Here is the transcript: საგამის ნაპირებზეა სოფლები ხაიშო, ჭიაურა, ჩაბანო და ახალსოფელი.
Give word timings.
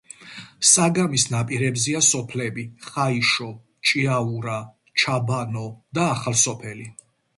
საგამის 0.67 1.25
ნაპირებზეა 1.33 2.01
სოფლები 2.07 2.65
ხაიშო, 2.87 3.49
ჭიაურა, 3.91 4.57
ჩაბანო 5.03 5.69
და 5.99 6.09
ახალსოფელი. 6.19 6.89